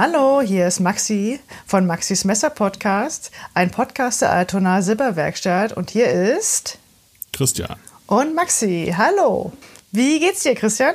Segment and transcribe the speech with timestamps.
[0.00, 6.06] Hallo, hier ist Maxi von Maxis Messer Podcast, ein Podcast der Altona Silberwerkstatt und hier
[6.06, 6.78] ist
[7.32, 7.74] Christian.
[8.06, 9.52] Und Maxi, hallo.
[9.90, 10.94] Wie geht's dir, Christian?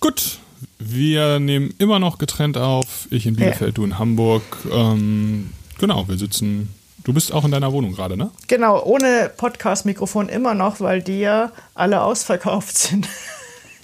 [0.00, 0.38] Gut,
[0.78, 3.08] wir nehmen immer noch getrennt auf.
[3.10, 3.74] Ich in Bielefeld, ja.
[3.74, 4.42] du in Hamburg.
[4.72, 6.74] Ähm, genau, wir sitzen.
[7.04, 8.30] Du bist auch in deiner Wohnung gerade, ne?
[8.48, 13.06] Genau, ohne Podcast-Mikrofon immer noch, weil die ja alle ausverkauft sind.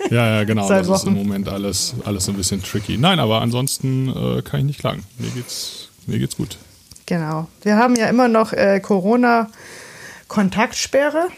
[0.10, 0.68] Ja, ja, genau.
[0.68, 2.98] das ist im Moment alles, alles ein bisschen tricky.
[2.98, 5.04] Nein, aber ansonsten äh, kann ich nicht klagen.
[5.18, 6.58] Mir geht's, mir geht's gut.
[7.06, 7.48] Genau.
[7.62, 11.28] Wir haben ja immer noch äh, Corona-Kontaktsperre.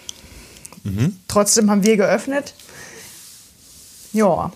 [0.84, 1.16] Mhm.
[1.28, 2.54] Trotzdem haben wir geöffnet.
[4.12, 4.52] Ja,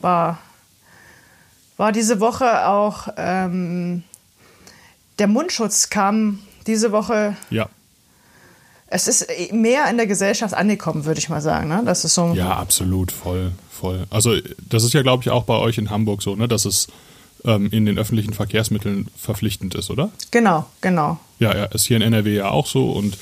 [0.00, 0.38] war,
[1.76, 4.04] war diese Woche auch ähm,
[5.18, 7.36] der Mundschutz kam diese Woche.
[7.50, 7.68] Ja
[8.92, 11.68] es ist mehr in der Gesellschaft angekommen, würde ich mal sagen.
[11.68, 11.82] Ne?
[11.84, 12.32] Das ist so.
[12.34, 14.06] Ja, absolut, voll, voll.
[14.10, 14.36] Also
[14.68, 16.88] das ist ja, glaube ich, auch bei euch in Hamburg so, ne, dass es
[17.44, 20.10] ähm, in den öffentlichen Verkehrsmitteln verpflichtend ist, oder?
[20.30, 21.18] Genau, genau.
[21.38, 23.16] Ja, ja, ist hier in NRW ja auch so und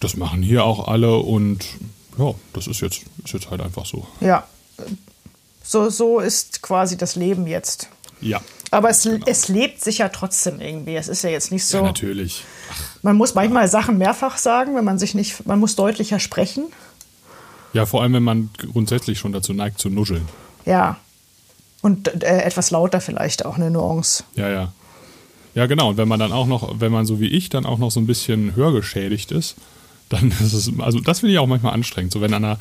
[0.00, 1.64] das machen hier auch alle und
[2.18, 4.06] ja, das ist jetzt, ist jetzt halt einfach so.
[4.20, 4.44] Ja,
[5.62, 7.90] so, so ist quasi das Leben jetzt.
[8.20, 8.40] Ja.
[8.70, 9.24] Aber es, genau.
[9.26, 10.96] es lebt sich ja trotzdem irgendwie.
[10.96, 11.78] Es ist ja jetzt nicht so.
[11.78, 12.44] Ja, natürlich.
[13.02, 13.68] Man muss manchmal ja.
[13.68, 16.64] Sachen mehrfach sagen, wenn man sich nicht, man muss deutlicher sprechen.
[17.72, 20.26] Ja, vor allem, wenn man grundsätzlich schon dazu neigt zu nuscheln.
[20.64, 20.98] Ja.
[21.80, 24.24] Und äh, etwas lauter vielleicht auch eine Nuance.
[24.34, 24.72] Ja, ja.
[25.54, 25.90] Ja, genau.
[25.90, 28.00] Und wenn man dann auch noch, wenn man so wie ich dann auch noch so
[28.00, 29.56] ein bisschen hörgeschädigt ist,
[30.08, 32.12] dann ist es, also das finde ich auch manchmal anstrengend.
[32.12, 32.58] So wenn einer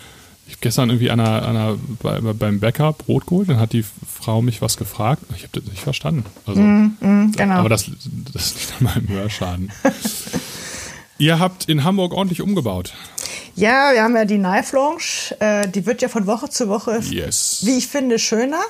[0.47, 4.41] ich habe gestern irgendwie einer, einer bei, beim Bäcker Brot geholt, dann hat die Frau
[4.41, 5.21] mich was gefragt.
[5.35, 6.25] Ich habe das nicht verstanden.
[6.45, 7.55] Also, mm, mm, genau.
[7.55, 7.91] Aber das,
[8.33, 9.71] das liegt an meinem Hörschaden.
[11.17, 12.93] Ihr habt in Hamburg ordentlich umgebaut.
[13.55, 15.35] Ja, wir haben ja die Knife Lounge.
[15.39, 17.61] Äh, die wird ja von Woche zu Woche, yes.
[17.63, 18.61] wie ich finde, schöner.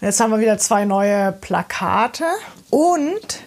[0.00, 2.24] Und jetzt haben wir wieder zwei neue Plakate.
[2.70, 3.40] Und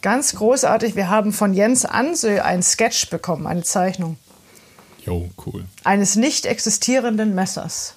[0.00, 4.16] ganz großartig, wir haben von Jens Ansö ein Sketch bekommen, eine Zeichnung.
[5.04, 5.64] Jo, cool.
[5.84, 7.94] Eines nicht existierenden Messers.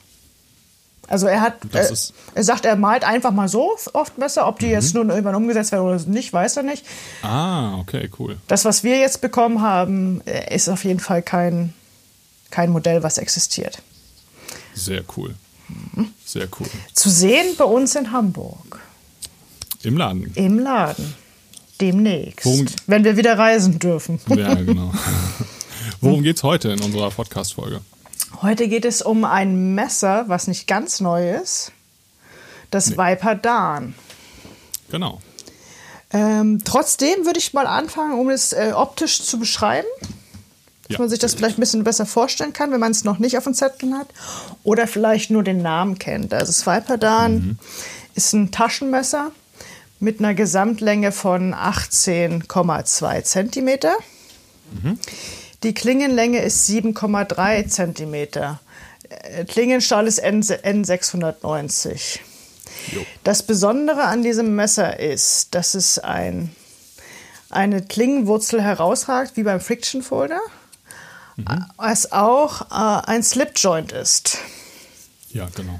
[1.07, 1.93] Also er hat, äh,
[2.35, 4.71] er sagt, er malt einfach mal so oft Messer, ob die mhm.
[4.71, 6.85] jetzt nun irgendwann umgesetzt werden oder nicht, weiß er nicht.
[7.21, 8.37] Ah, okay, cool.
[8.47, 11.73] Das, was wir jetzt bekommen haben, äh, ist auf jeden Fall kein,
[12.49, 13.81] kein Modell, was existiert.
[14.73, 15.35] Sehr cool.
[15.67, 16.13] Mhm.
[16.23, 16.67] Sehr cool.
[16.93, 18.79] Zu sehen bei uns in Hamburg.
[19.83, 20.31] Im Laden.
[20.35, 21.13] Im Laden.
[21.81, 22.45] Demnächst.
[22.45, 22.67] Worum?
[22.87, 24.19] Wenn wir wieder reisen dürfen.
[24.29, 24.93] Ja, genau.
[26.01, 27.81] Worum geht es heute in unserer Podcast-Folge?
[28.41, 31.71] Heute geht es um ein Messer, was nicht ganz neu ist.
[32.71, 32.97] Das nee.
[32.97, 33.93] Viper Dan.
[34.89, 35.21] Genau.
[36.11, 39.87] Ähm, trotzdem würde ich mal anfangen, um es äh, optisch zu beschreiben.
[40.87, 43.19] Dass ja, man sich das vielleicht ein bisschen besser vorstellen kann, wenn man es noch
[43.19, 44.07] nicht auf dem Zettel hat.
[44.63, 46.33] Oder vielleicht nur den Namen kennt.
[46.33, 47.59] Also das Viper Dan mhm.
[48.15, 49.31] ist ein Taschenmesser
[49.99, 53.93] mit einer Gesamtlänge von 18,2 Zentimeter.
[54.71, 54.97] Mhm.
[55.63, 58.57] Die Klingenlänge ist 7,3 cm.
[59.47, 62.19] Klingenstahl ist N N690.
[62.93, 63.05] Jo.
[63.23, 66.55] Das Besondere an diesem Messer ist, dass es ein,
[67.49, 70.39] eine Klingenwurzel herausragt, wie beim Friction Folder,
[71.35, 71.65] mhm.
[71.85, 74.39] es auch äh, ein Slip Joint ist.
[75.29, 75.79] Ja, genau.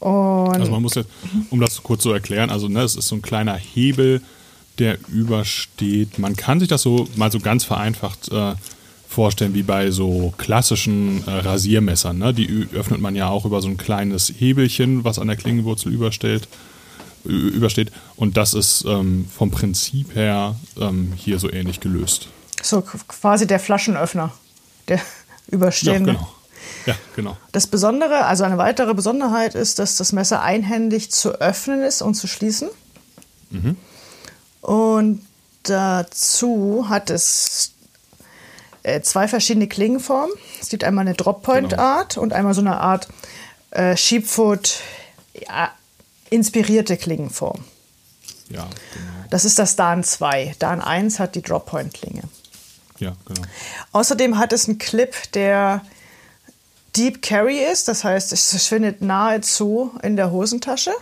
[0.00, 1.08] Und also man muss jetzt,
[1.50, 4.20] um das kurz zu erklären, also ne, es ist so ein kleiner Hebel,
[4.78, 6.18] der übersteht.
[6.18, 8.54] Man kann sich das so mal so ganz vereinfacht äh,
[9.08, 12.18] vorstellen wie bei so klassischen äh, Rasiermessern.
[12.18, 12.34] Ne?
[12.34, 16.48] Die öffnet man ja auch über so ein kleines Hebelchen, was an der Klingenwurzel überstellt,
[17.24, 17.92] übersteht.
[18.16, 22.28] Und das ist ähm, vom Prinzip her ähm, hier so ähnlich gelöst.
[22.62, 24.32] So quasi der Flaschenöffner,
[24.88, 25.00] der
[25.46, 26.12] überstehende.
[26.12, 26.34] Ja, genau.
[26.86, 27.36] Ja, genau.
[27.52, 32.14] Das Besondere, also eine weitere Besonderheit ist, dass das Messer einhändig zu öffnen ist und
[32.14, 32.68] zu schließen.
[33.50, 33.76] Mhm.
[34.64, 35.20] Und
[35.64, 37.72] dazu hat es
[38.82, 40.34] äh, zwei verschiedene Klingenformen.
[40.58, 42.22] Es gibt einmal eine Drop-Point-Art genau.
[42.22, 43.08] und einmal so eine Art
[43.72, 44.80] äh, Sheepfoot
[45.34, 45.70] ja,
[46.30, 47.62] inspirierte Klingenform.
[48.48, 49.12] Ja, genau.
[49.28, 50.54] Das ist das Dan 2.
[50.58, 52.22] Dan 1 hat die Drop-Point-Klinge.
[53.00, 53.42] Ja, genau.
[53.92, 55.82] Außerdem hat es einen Clip, der
[56.96, 60.92] Deep Carry ist, das heißt, es verschwindet nahezu in der Hosentasche.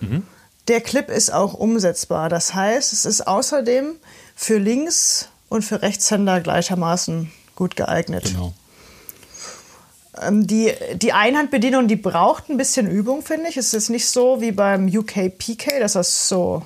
[0.00, 0.22] Mhm.
[0.68, 2.28] Der Clip ist auch umsetzbar.
[2.28, 3.96] Das heißt, es ist außerdem
[4.34, 8.24] für links und für Rechtshänder gleichermaßen gut geeignet.
[8.24, 8.52] Genau.
[10.20, 13.56] Ähm, die, die Einhandbedienung, die braucht ein bisschen Übung, finde ich.
[13.56, 16.64] Es ist nicht so wie beim UK PK, dass das so.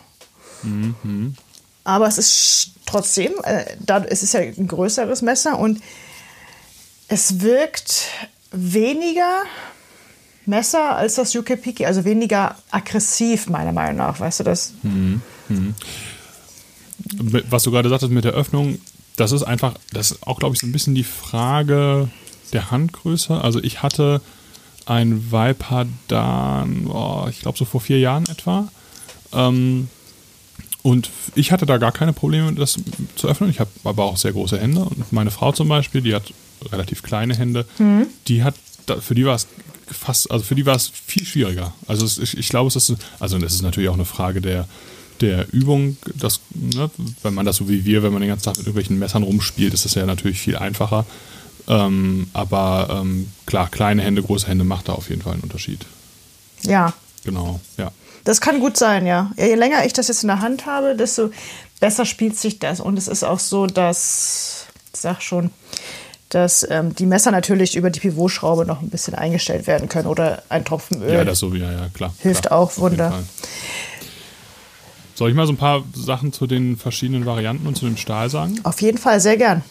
[0.63, 1.35] Mhm.
[1.85, 5.81] Aber es ist trotzdem, äh, da, es ist ja ein größeres Messer und
[7.09, 8.07] es wirkt
[8.53, 9.43] weniger
[10.51, 14.21] Messer als das Yukipiki, also weniger aggressiv, meiner Meinung nach.
[14.21, 14.75] Weißt du das?
[14.83, 15.23] Mhm.
[15.49, 15.75] Mhm.
[17.49, 18.79] Was du gerade sagtest mit der Öffnung,
[19.17, 22.09] das ist einfach, das ist auch, glaube ich, so ein bisschen die Frage
[22.53, 23.41] der Handgröße.
[23.41, 24.21] Also ich hatte
[24.87, 28.69] ein Viper Dan, oh, ich glaube so vor vier Jahren etwa.
[29.33, 29.89] Ähm,
[30.83, 32.79] und ich hatte da gar keine Probleme, das
[33.17, 33.51] zu öffnen.
[33.51, 34.81] Ich habe aber auch sehr große Hände.
[34.81, 36.33] Und meine Frau zum Beispiel, die hat
[36.73, 38.07] relativ kleine Hände, mhm.
[38.29, 38.55] die hat,
[39.01, 39.47] für die war es
[39.87, 41.73] fast, also für die war es viel schwieriger.
[41.87, 44.67] Also es, ich, ich glaube, es ist, also es ist natürlich auch eine Frage der,
[45.21, 46.91] der Übung, dass, ne,
[47.23, 49.75] wenn man das so wie wir, wenn man den ganzen Tag mit irgendwelchen Messern rumspielt,
[49.75, 51.05] ist das ja natürlich viel einfacher.
[51.69, 55.87] Ähm, aber ähm, klar, kleine Hände, große Hände macht da auf jeden Fall einen Unterschied.
[56.63, 56.95] Ja.
[57.25, 57.93] Genau, ja.
[58.25, 59.31] Das kann gut sein, ja.
[59.37, 61.31] Je länger ich das jetzt in der Hand habe, desto
[61.81, 62.81] besser spielt sich das.
[62.81, 65.51] Und es ist auch so, dass, ich sag schon,
[66.31, 70.43] dass ähm, die Messer natürlich über die Pivotschraube noch ein bisschen eingestellt werden können oder
[70.49, 71.13] ein Tropfen Öl.
[71.13, 72.15] Ja, das so, ja, ja, klar.
[72.19, 73.23] Hilft klar, auch Wunder.
[75.15, 78.31] Soll ich mal so ein paar Sachen zu den verschiedenen Varianten und zu dem Stahl
[78.31, 78.59] sagen?
[78.63, 79.63] Auf jeden Fall, sehr gern.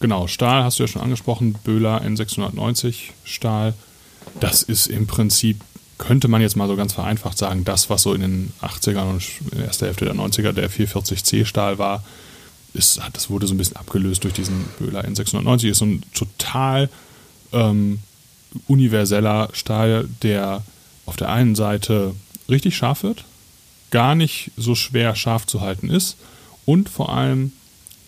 [0.00, 3.74] Genau, Stahl hast du ja schon angesprochen, Böhler N690 Stahl.
[4.40, 5.60] Das ist im Prinzip
[5.98, 9.22] könnte man jetzt mal so ganz vereinfacht sagen, das, was so in den 80ern und
[9.52, 12.02] in der ersten Hälfte der 90er der 440C Stahl war,
[12.74, 15.70] ist, das wurde so ein bisschen abgelöst durch diesen Böhler N690.
[15.70, 16.88] Ist so ein total
[17.52, 17.98] ähm,
[18.66, 20.62] universeller Stahl, der
[21.06, 22.14] auf der einen Seite
[22.48, 23.24] richtig scharf wird,
[23.90, 26.16] gar nicht so schwer scharf zu halten ist
[26.64, 27.52] und vor allem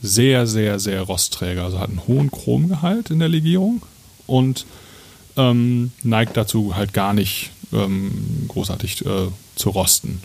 [0.02, 1.64] sehr, sehr, sehr rostträger.
[1.64, 3.82] Also hat einen hohen Chromgehalt in der Legierung
[4.26, 4.66] und
[5.36, 10.20] ähm, neigt dazu halt gar nicht ähm, großartig äh, zu rosten.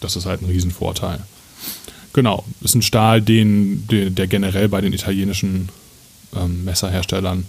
[0.00, 1.20] Das ist halt ein Riesenvorteil.
[2.12, 5.68] Genau, ist ein Stahl, den, der, der generell bei den italienischen
[6.34, 7.44] ähm, Messerherstellern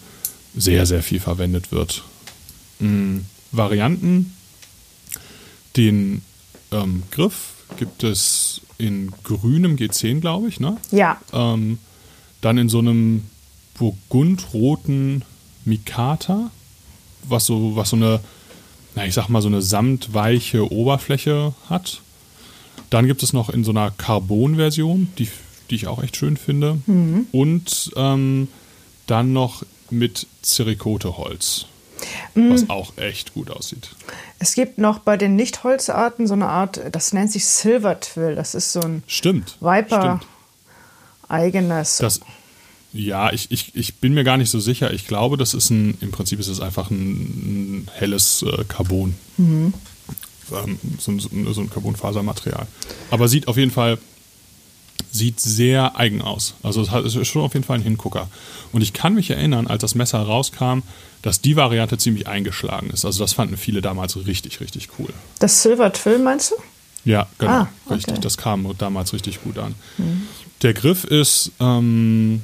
[0.56, 2.04] sehr, sehr viel verwendet wird.
[2.80, 3.26] Mhm.
[3.52, 4.34] Varianten,
[5.78, 6.22] den
[6.72, 10.78] ähm, Griff gibt es in grünem G10, glaube ich, ne?
[10.92, 11.20] Ja.
[11.34, 11.80] Ähm,
[12.42, 13.24] dann in so einem
[13.78, 15.24] burgundroten
[15.66, 16.52] Mikata,
[17.24, 18.20] was so, was so eine
[18.96, 22.02] na, ich sag mal, so eine samtweiche Oberfläche hat.
[22.90, 25.30] Dann gibt es noch in so einer Carbon-Version, die,
[25.70, 26.80] die ich auch echt schön finde.
[26.86, 27.28] Mhm.
[27.32, 28.48] Und ähm,
[29.08, 31.66] dann noch mit Zirikoteholz,
[32.36, 32.52] mhm.
[32.52, 33.90] was auch echt gut aussieht.
[34.40, 38.36] Es gibt noch bei den Nicht-Holzarten so eine Art, das nennt sich Silver Twill.
[38.36, 39.58] Das ist so ein Stimmt.
[39.60, 40.20] Viper
[41.28, 41.98] eigenes.
[41.98, 42.22] Das,
[42.92, 44.92] ja, ich, ich, ich bin mir gar nicht so sicher.
[44.94, 49.16] Ich glaube, das ist ein, im Prinzip ist es einfach ein, ein helles äh, Carbon.
[49.38, 49.74] Mhm.
[50.52, 52.68] Ähm, so, so, ein Carbonfasermaterial.
[53.12, 53.98] Aber sieht auf jeden Fall,
[55.12, 56.56] sieht sehr eigen aus.
[56.64, 58.30] Also es ist schon auf jeden Fall ein Hingucker.
[58.72, 60.80] Und ich kann mich erinnern, als das Messer rauskam,
[61.22, 63.06] dass die Variante ziemlich eingeschlagen ist.
[63.06, 65.10] Also das fanden viele damals richtig, richtig cool.
[65.40, 66.56] Das Silver Twill meinst du?
[67.06, 67.52] Ja, genau.
[67.52, 67.96] Ah, okay.
[67.96, 68.20] Richtig.
[68.20, 69.76] Das kam damals richtig gut an.
[69.98, 70.24] Mhm.
[70.62, 72.42] Der Griff ist ähm,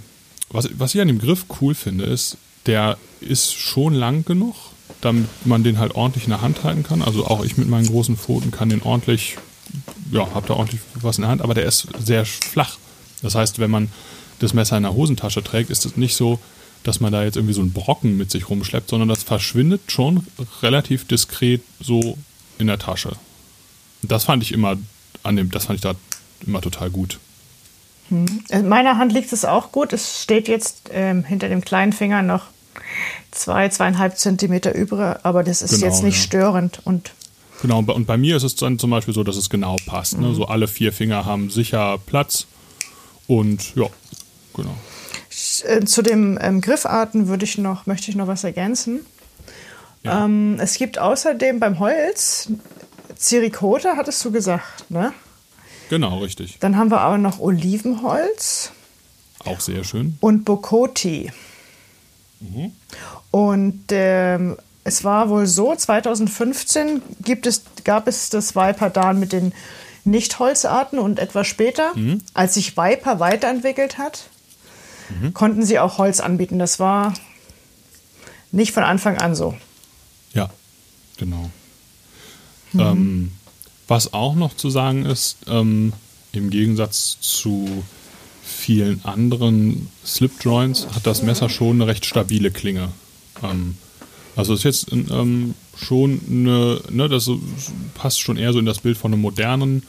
[0.49, 4.55] was, was ich an dem Griff cool finde, ist, der ist schon lang genug,
[5.05, 7.01] damit man den halt ordentlich in der Hand halten kann.
[7.01, 9.37] Also auch ich mit meinen großen Pfoten kann den ordentlich,
[10.11, 12.77] ja, hab da ordentlich was in der Hand, aber der ist sehr flach.
[13.21, 13.89] Das heißt, wenn man
[14.39, 16.39] das Messer in der Hosentasche trägt, ist es nicht so,
[16.83, 20.25] dass man da jetzt irgendwie so einen Brocken mit sich rumschleppt, sondern das verschwindet schon
[20.61, 22.17] relativ diskret so
[22.57, 23.13] in der Tasche.
[24.01, 24.77] Das fand ich immer
[25.23, 25.95] an dem, das fand ich da
[26.45, 27.19] immer total gut.
[28.09, 28.43] Hm.
[28.49, 29.93] In meiner Hand liegt es auch gut.
[29.93, 32.45] Es steht jetzt ähm, hinter dem kleinen Finger noch
[33.35, 36.23] zwei, zweieinhalb Zentimeter über, aber das ist genau, jetzt nicht ja.
[36.23, 36.79] störend.
[36.83, 37.11] Und
[37.61, 40.17] genau, und bei mir ist es dann zum Beispiel so, dass es genau passt.
[40.17, 40.29] Ne?
[40.29, 40.35] Mhm.
[40.35, 42.47] So alle vier Finger haben sicher Platz
[43.27, 43.87] und ja,
[44.55, 44.75] genau.
[45.63, 49.05] Äh, zu den ähm, Griffarten würde ich noch, möchte ich noch was ergänzen.
[50.03, 50.25] Ja.
[50.25, 52.49] Ähm, es gibt außerdem beim Holz
[53.15, 55.13] Zirikote, hattest du gesagt, ne?
[55.89, 56.57] Genau, richtig.
[56.59, 58.71] Dann haben wir auch noch Olivenholz.
[59.43, 60.17] Auch sehr schön.
[60.19, 61.31] Und Bokoti.
[62.39, 62.71] Mhm.
[63.31, 69.53] Und ähm, es war wohl so, 2015 gibt es, gab es das Viper-Dan mit den
[70.03, 72.21] Nicht-Holzarten und etwas später, mhm.
[72.33, 74.29] als sich Viper weiterentwickelt hat,
[75.09, 75.33] mhm.
[75.33, 76.59] konnten sie auch Holz anbieten.
[76.59, 77.13] Das war
[78.51, 79.55] nicht von Anfang an so.
[80.33, 80.49] Ja,
[81.17, 81.49] genau.
[82.73, 82.79] Mhm.
[82.79, 83.31] Ähm,
[83.87, 85.93] was auch noch zu sagen ist, ähm,
[86.31, 87.83] im Gegensatz zu
[88.65, 92.89] vielen anderen Slip Joints hat das Messer schon eine recht stabile Klinge.
[93.43, 93.77] Ähm,
[94.35, 97.29] also ist jetzt ähm, schon eine, ne, das
[97.93, 99.83] passt schon eher so in das Bild von einem modernen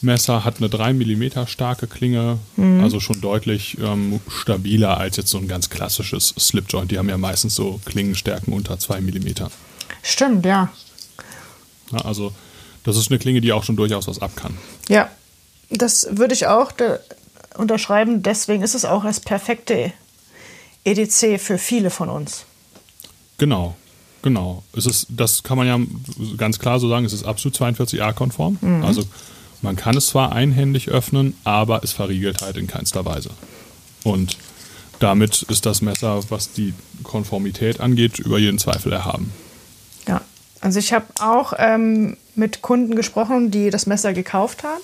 [0.00, 2.82] Messer, hat eine 3 mm starke Klinge, mhm.
[2.82, 6.90] also schon deutlich ähm, stabiler als jetzt so ein ganz klassisches Slip Joint.
[6.90, 9.28] Die haben ja meistens so Klingenstärken unter 2 mm.
[10.02, 10.72] Stimmt, ja.
[11.92, 11.98] ja.
[11.98, 12.32] Also
[12.82, 14.58] das ist eine Klinge, die auch schon durchaus was ab kann.
[14.88, 15.08] Ja,
[15.70, 16.72] das würde ich auch
[17.58, 18.22] unterschreiben.
[18.22, 19.92] Deswegen ist es auch das perfekte
[20.84, 22.44] EDC für viele von uns.
[23.36, 23.76] Genau,
[24.22, 24.62] genau.
[24.76, 25.78] Es ist, das kann man ja
[26.36, 28.58] ganz klar so sagen, es ist absolut 42a-konform.
[28.60, 28.84] Mhm.
[28.84, 29.04] Also
[29.62, 33.30] man kann es zwar einhändig öffnen, aber es verriegelt halt in keinster Weise.
[34.04, 34.36] Und
[35.00, 39.32] damit ist das Messer, was die Konformität angeht, über jeden Zweifel erhaben.
[40.06, 40.20] Ja,
[40.60, 44.82] also ich habe auch ähm, mit Kunden gesprochen, die das Messer gekauft haben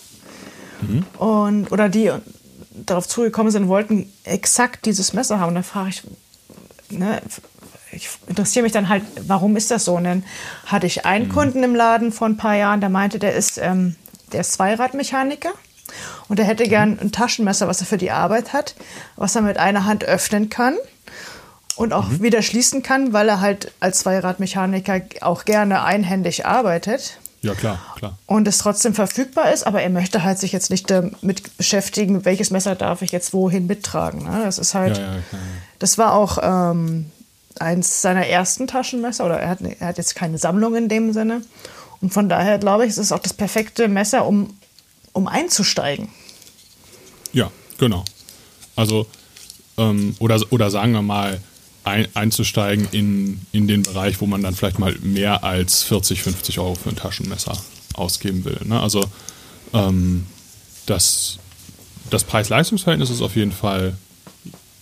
[0.83, 1.07] mhm.
[1.19, 2.11] und oder die
[2.75, 5.49] darauf zugekommen sind, wollten exakt dieses Messer haben.
[5.49, 6.03] Und dann frage ich,
[6.91, 7.23] ne,
[7.93, 9.95] ich interessiere mich dann halt, warum ist das so?
[9.95, 10.25] Und dann
[10.67, 11.33] hatte ich einen mhm.
[11.33, 13.97] Kunden im Laden vor ein paar Jahren, der meinte, der ist, ähm,
[14.33, 15.53] der ist Zweiradmechaniker
[16.29, 18.75] und er hätte gern ein Taschenmesser, was er für die Arbeit hat,
[19.17, 20.77] was er mit einer Hand öffnen kann
[21.77, 22.23] und auch mhm.
[22.23, 27.19] wieder schließen kann, weil er halt als Zweiradmechaniker auch gerne einhändig arbeitet.
[27.45, 28.19] Ja, klar, klar.
[28.25, 32.51] Und es trotzdem verfügbar ist, aber er möchte halt sich jetzt nicht damit beschäftigen, welches
[32.51, 34.25] Messer darf ich jetzt wohin mittragen.
[34.25, 34.43] Ne?
[34.45, 35.43] Das ist halt, ja, ja, klar,
[35.79, 37.11] das war auch ähm,
[37.59, 41.43] eins seiner ersten Taschenmesser, oder er hat, er hat jetzt keine Sammlung in dem Sinne.
[42.01, 44.57] Und von daher glaube ich, es ist auch das perfekte Messer, um,
[45.13, 46.09] um einzusteigen.
[47.35, 48.05] Ja, genau.
[48.75, 49.07] Also,
[49.77, 51.41] ähm, oder, oder sagen wir mal,
[51.85, 56.59] ein, einzusteigen in, in den Bereich, wo man dann vielleicht mal mehr als 40, 50
[56.59, 57.57] Euro für ein Taschenmesser
[57.95, 58.59] ausgeben will.
[58.65, 58.81] Ne?
[58.81, 59.05] Also
[59.73, 60.27] ähm,
[60.87, 61.39] das,
[62.11, 63.97] das Preis-Leistungs-Verhältnis ist auf jeden Fall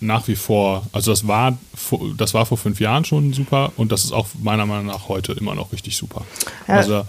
[0.00, 1.56] nach wie vor, also das war,
[2.16, 5.32] das war vor fünf Jahren schon super und das ist auch meiner Meinung nach heute
[5.32, 6.25] immer noch richtig super.
[6.66, 7.04] Ja, also,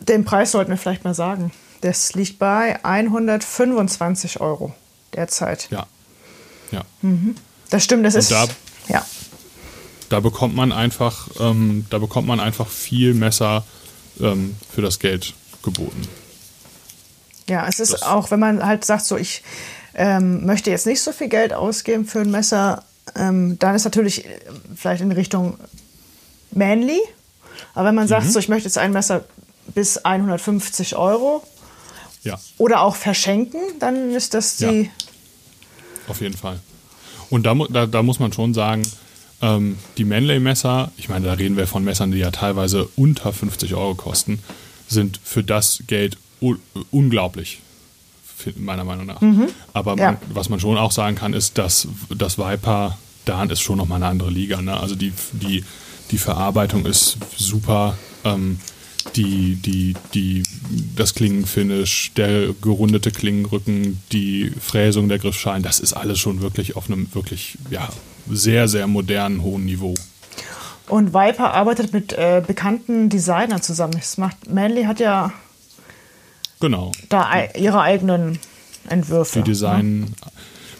[0.00, 1.52] den Preis sollten wir vielleicht mal sagen.
[1.82, 4.74] Das liegt bei 125 Euro
[5.14, 5.68] derzeit.
[5.70, 5.86] Ja.
[6.70, 6.84] Ja.
[7.02, 7.34] Mhm.
[7.70, 8.30] Das stimmt, das und ist.
[8.30, 8.46] Da,
[8.88, 9.06] ja.
[10.08, 13.64] Da bekommt man einfach, ähm, da bekommt man einfach viel Messer
[14.20, 16.02] ähm, für das Geld geboten.
[17.48, 19.42] Ja, es ist das auch, wenn man halt sagt, so ich
[19.94, 22.84] ähm, möchte jetzt nicht so viel Geld ausgeben für ein Messer,
[23.16, 24.38] ähm, dann ist natürlich äh,
[24.74, 25.58] vielleicht in Richtung
[26.52, 27.00] Manly.
[27.74, 28.30] Aber wenn man sagt, mhm.
[28.30, 29.24] so ich möchte jetzt ein Messer
[29.74, 31.42] bis 150 Euro
[32.22, 32.38] ja.
[32.58, 34.82] oder auch verschenken, dann ist das die.
[34.82, 34.90] Ja.
[36.08, 36.58] Auf jeden Fall.
[37.30, 38.82] Und da, da, da muss man schon sagen,
[39.40, 43.74] ähm, die Manley-Messer, ich meine, da reden wir von Messern, die ja teilweise unter 50
[43.74, 44.40] Euro kosten,
[44.88, 46.18] sind für das Geld
[46.90, 47.60] unglaublich,
[48.56, 49.20] meiner Meinung nach.
[49.20, 49.48] Mhm.
[49.72, 50.20] Aber man, ja.
[50.32, 54.06] was man schon auch sagen kann, ist, dass das Viper Dan ist schon nochmal eine
[54.06, 54.60] andere Liga.
[54.62, 54.78] Ne?
[54.78, 55.64] Also die, die,
[56.10, 57.96] die Verarbeitung ist super.
[58.24, 58.58] Ähm,
[59.04, 60.42] die, die, die,
[60.96, 66.88] das Klingenfinish, der gerundete Klingenrücken, die Fräsung der Griffschalen, das ist alles schon wirklich auf
[66.88, 67.88] einem wirklich ja,
[68.30, 69.94] sehr, sehr modernen, hohen Niveau.
[70.88, 73.92] Und Viper arbeitet mit äh, bekannten Designern zusammen.
[73.94, 75.32] Das macht, Manly hat ja
[76.58, 76.90] genau.
[77.08, 78.38] da ihre eigenen
[78.88, 79.38] Entwürfe.
[79.38, 80.00] Die Design.
[80.00, 80.06] Ne?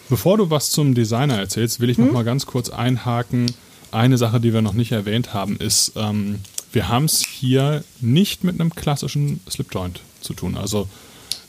[0.09, 2.07] Bevor du was zum Designer erzählst, will ich hm?
[2.07, 3.53] noch mal ganz kurz einhaken.
[3.91, 6.39] Eine Sache, die wir noch nicht erwähnt haben, ist, ähm,
[6.71, 10.55] wir haben es hier nicht mit einem klassischen Slipjoint zu tun.
[10.55, 10.87] Also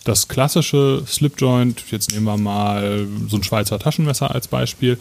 [0.04, 4.98] das klassische Slipjoint, jetzt nehmen wir mal so ein Schweizer Taschenmesser als Beispiel,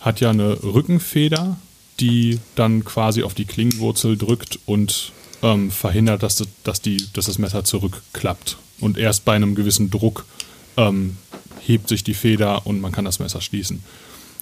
[0.00, 1.56] hat ja eine Rückenfeder,
[1.98, 7.26] die dann quasi auf die Klingenwurzel drückt und ähm, verhindert, dass, das, dass, die, dass
[7.26, 8.56] das Messer zurückklappt.
[8.80, 10.24] Und erst bei einem gewissen Druck
[10.76, 11.16] ähm,
[11.60, 13.82] hebt sich die Feder und man kann das Messer schließen.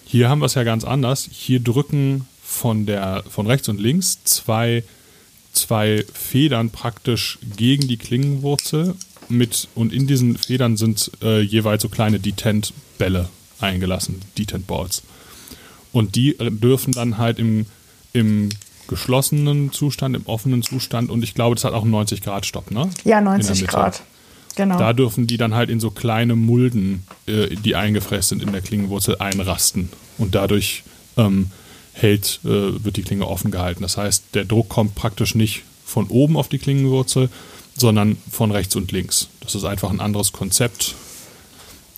[0.05, 1.29] Hier haben wir es ja ganz anders.
[1.33, 4.85] Hier drücken von, der, von rechts und links zwei
[5.53, 8.95] zwei Federn praktisch gegen die Klingenwurzel
[9.29, 13.29] mit und in diesen Federn sind äh, jeweils so kleine Detent-Bälle
[13.61, 15.03] eingelassen, Detent-Balls.
[15.93, 17.67] Und die dürfen dann halt im,
[18.13, 18.51] im
[18.89, 22.91] geschlossenen Zustand, im offenen Zustand und ich glaube, das hat auch einen 90-Grad-Stopp, ne?
[23.05, 24.03] Ja, 90 Grad.
[24.57, 24.77] Genau.
[24.77, 28.61] Da dürfen die dann halt in so kleine Mulden, äh, die eingefräst sind in der
[28.61, 29.89] Klingenwurzel, einrasten.
[30.17, 30.83] Und dadurch
[31.17, 31.53] ähm,
[32.01, 33.83] hält, äh, wird die Klinge offen gehalten.
[33.83, 37.29] Das heißt, der Druck kommt praktisch nicht von oben auf die Klingenwurzel,
[37.77, 39.29] sondern von rechts und links.
[39.41, 40.95] Das ist einfach ein anderes Konzept.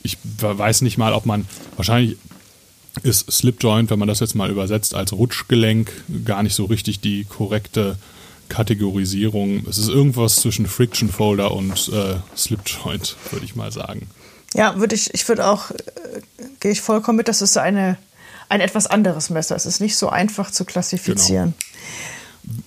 [0.02, 2.16] Ich weiß nicht mal, ob man, wahrscheinlich
[3.02, 5.90] ist Slip Joint, wenn man das jetzt mal übersetzt als Rutschgelenk,
[6.24, 7.96] gar nicht so richtig die korrekte
[8.48, 9.66] Kategorisierung.
[9.68, 14.08] Es ist irgendwas zwischen Friction Folder und äh, Slip Joint, würde ich mal sagen.
[14.54, 15.76] Ja, würde ich, ich würde auch, äh,
[16.58, 17.96] gehe ich vollkommen mit, dass es eine
[18.50, 19.56] ein etwas anderes Messer.
[19.56, 21.54] Es ist nicht so einfach zu klassifizieren.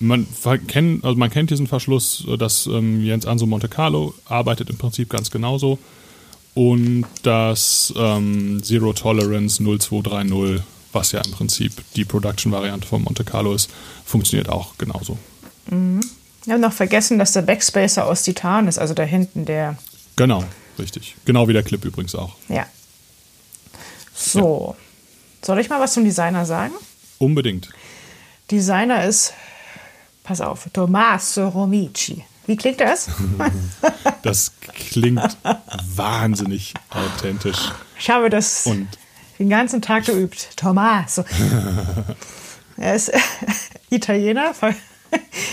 [0.00, 0.26] Man
[0.66, 5.10] kennt, also man kennt diesen Verschluss, dass ähm, Jens Anso Monte Carlo arbeitet im Prinzip
[5.10, 5.78] ganz genauso.
[6.54, 10.62] Und das ähm, Zero Tolerance 0230
[10.94, 13.68] was ja im Prinzip die Production-Variante von Monte Carlo ist,
[14.04, 15.18] funktioniert auch genauso.
[15.66, 16.00] Mhm.
[16.44, 19.76] Wir haben noch vergessen, dass der Backspacer aus Titan ist, also da hinten der.
[20.16, 20.44] Genau,
[20.78, 21.16] richtig.
[21.24, 22.36] Genau wie der Clip übrigens auch.
[22.48, 22.66] Ja.
[24.14, 24.76] So.
[24.78, 24.83] Ja.
[25.44, 26.72] Soll ich mal was zum Designer sagen?
[27.18, 27.68] Unbedingt.
[28.50, 29.34] Designer ist,
[30.22, 32.24] pass auf, Tommaso Romici.
[32.46, 33.08] Wie klingt das?
[34.22, 34.52] das
[34.90, 35.36] klingt
[35.94, 37.72] wahnsinnig authentisch.
[37.98, 38.88] Ich habe das Und
[39.38, 40.56] den ganzen Tag geübt.
[40.56, 41.24] Tommaso.
[42.78, 43.12] er ist
[43.90, 44.52] Italiener.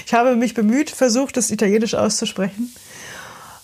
[0.06, 2.74] Ich habe mich bemüht, versucht, das Italienisch auszusprechen.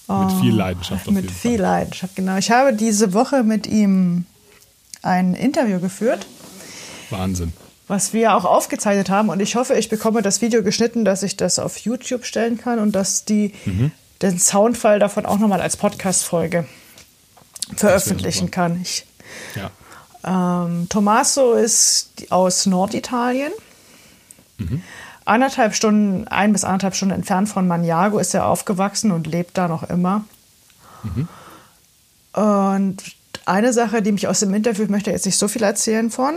[0.09, 1.07] Mit viel Leidenschaft.
[1.07, 1.61] Auf mit viel Fall.
[1.61, 2.37] Leidenschaft, genau.
[2.37, 4.25] Ich habe diese Woche mit ihm
[5.07, 6.27] ein Interview geführt.
[7.09, 7.53] Wahnsinn.
[7.87, 9.29] Was wir auch aufgezeichnet haben.
[9.29, 12.79] Und ich hoffe, ich bekomme das Video geschnitten, dass ich das auf YouTube stellen kann
[12.79, 13.91] und dass die mhm.
[14.21, 16.65] den Soundfall davon auch nochmal als Podcast-Folge
[17.75, 18.81] veröffentlichen kann.
[18.81, 19.05] Ich,
[19.55, 19.71] ja.
[20.65, 23.53] ähm, Tommaso ist aus Norditalien.
[24.57, 24.81] Mhm.
[25.23, 29.67] Anderthalb Stunden, ein bis anderthalb Stunden entfernt von Maniago ist er aufgewachsen und lebt da
[29.67, 30.25] noch immer.
[31.03, 31.27] Mhm.
[32.33, 33.16] Und
[33.47, 36.33] eine Sache, die mich aus dem Interview, ich möchte jetzt nicht so viel erzählen von,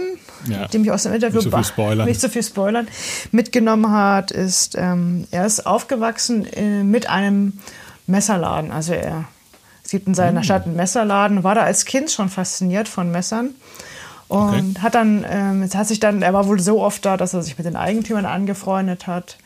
[0.47, 0.69] ja.
[0.69, 2.89] die mich aus dem Interview nicht so viel spoilern, nicht so viel spoilern
[3.33, 7.55] mitgenommen hat, ist, ähm, er ist aufgewachsen in, mit einem
[8.07, 8.71] Messerladen.
[8.71, 9.25] Also er
[9.91, 10.45] es gibt in seiner mhm.
[10.45, 13.57] Stadt einen Messerladen, war da als Kind schon fasziniert von Messern.
[14.29, 14.83] Und okay.
[14.83, 17.59] hat dann, ähm, hat sich dann, er war wohl so oft da, dass er sich
[17.59, 19.37] mit den Eigentümern angefreundet hat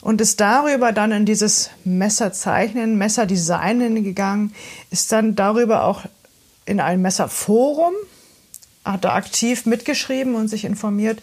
[0.00, 4.52] und ist darüber dann in dieses Messerzeichnen, Messerdesignen gegangen,
[4.90, 6.02] ist dann darüber auch
[6.66, 7.94] in ein Messerforum,
[8.84, 11.22] hat da aktiv mitgeschrieben und sich informiert.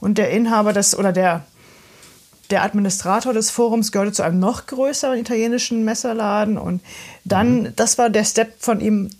[0.00, 1.44] Und der Inhaber des oder der,
[2.50, 6.58] der Administrator des Forums gehörte zu einem noch größeren italienischen Messerladen.
[6.58, 6.82] Und
[7.24, 7.76] dann, mhm.
[7.76, 9.10] das war der Step von ihm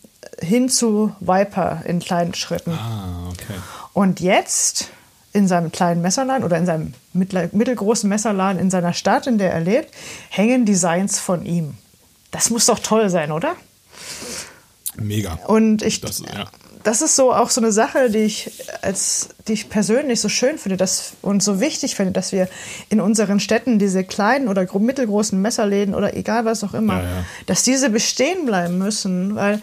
[0.40, 2.72] hin zu Viper in kleinen Schritten.
[2.72, 3.58] Ah, okay.
[3.92, 4.88] Und jetzt
[5.32, 9.60] in seinem kleinen Messerladen oder in seinem mittelgroßen Messerladen in seiner Stadt, in der er
[9.60, 9.94] lebt,
[10.28, 11.74] hängen Designs von ihm.
[12.30, 13.54] Das muss doch toll sein, oder?
[15.00, 15.38] Mega.
[15.46, 16.46] Und ich, das, ja.
[16.84, 18.50] das ist so auch so eine Sache, die ich
[18.82, 22.48] als die ich persönlich so schön finde dass, und so wichtig finde, dass wir
[22.88, 27.24] in unseren Städten diese kleinen oder mittelgroßen Messerläden oder egal was auch immer, ja, ja.
[27.46, 29.60] dass diese bestehen bleiben müssen, weil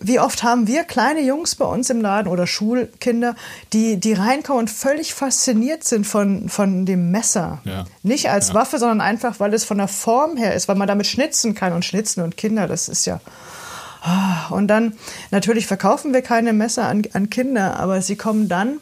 [0.00, 3.34] wie oft haben wir kleine Jungs bei uns im Laden oder Schulkinder,
[3.72, 7.60] die, die reinkommen und völlig fasziniert sind von, von dem Messer.
[8.02, 11.06] Nicht als Waffe, sondern einfach, weil es von der Form her ist, weil man damit
[11.06, 13.20] schnitzen kann und schnitzen und Kinder, das ist ja
[14.50, 14.94] und dann,
[15.30, 18.78] natürlich verkaufen wir keine Messer an, an Kinder, aber sie kommen dann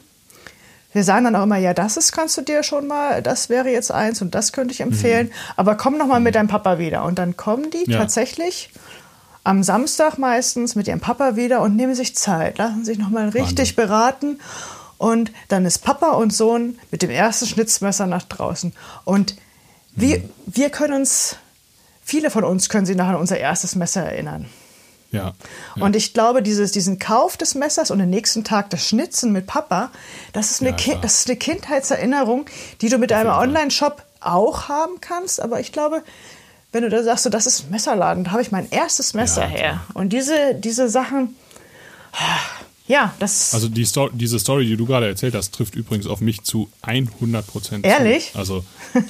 [0.96, 3.68] wir sagen dann auch immer, ja, das ist, kannst du dir schon mal, das wäre
[3.68, 5.26] jetzt eins und das könnte ich empfehlen.
[5.26, 5.33] Mhm.
[5.57, 7.05] Aber komm noch mal mit deinem Papa wieder.
[7.05, 7.98] Und dann kommen die ja.
[7.98, 8.70] tatsächlich
[9.44, 13.29] am Samstag meistens mit ihrem Papa wieder und nehmen sich Zeit, lassen sich noch mal
[13.29, 13.76] richtig Wahnsinn.
[13.76, 14.40] beraten.
[14.96, 18.72] Und dann ist Papa und Sohn mit dem ersten Schnitzmesser nach draußen.
[19.05, 19.37] Und
[19.94, 20.31] wir, mhm.
[20.46, 21.37] wir können uns,
[22.02, 24.46] viele von uns können sich nachher an unser erstes Messer erinnern.
[25.12, 25.35] Ja,
[25.77, 25.83] ja.
[25.83, 29.47] Und ich glaube, dieses, diesen Kauf des Messers und den nächsten Tag das Schnitzen mit
[29.47, 29.90] Papa,
[30.33, 32.47] das ist eine, ja, kind, das ist eine Kindheitserinnerung,
[32.81, 35.40] die du mit einem Online-Shop auch haben kannst.
[35.40, 36.03] Aber ich glaube,
[36.73, 39.49] wenn du da sagst, so, das ist Messerladen, da habe ich mein erstes Messer ja,
[39.49, 39.81] her.
[39.95, 41.37] Und diese, diese Sachen,
[42.88, 43.53] ja, das.
[43.53, 46.69] Also die Sto diese Story, die du gerade erzählt hast, trifft übrigens auf mich zu
[46.83, 47.87] 100 Prozent.
[47.87, 48.33] Ehrlich?
[48.33, 48.38] Zu.
[48.38, 48.64] Also,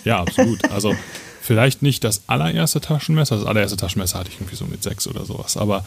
[0.04, 0.70] ja, absolut.
[0.70, 0.94] Also,
[1.46, 3.36] Vielleicht nicht das allererste Taschenmesser.
[3.36, 5.56] Das allererste Taschenmesser hatte ich irgendwie so mit sechs oder sowas.
[5.56, 5.84] Aber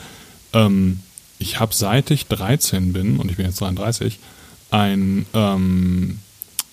[0.53, 1.01] ähm,
[1.37, 4.19] ich habe seit ich 13 bin, und ich bin jetzt 33,
[4.71, 6.19] ein ähm,